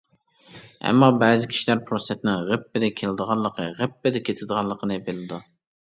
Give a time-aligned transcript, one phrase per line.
[0.91, 5.41] ئەمما بەزى كىشىلەر پۇرسەتنىڭ غىپپىدە كېلىدىغانلىقى، غىپپىدە كېتىدىغانلىقىنى بىلىدۇ.